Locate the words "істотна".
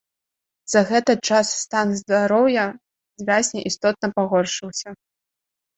3.73-4.07